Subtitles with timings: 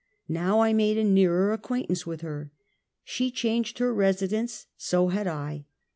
[0.27, 2.51] Now I made a nearer acquaintance with her.
[3.03, 5.65] She changed her residence; so had I.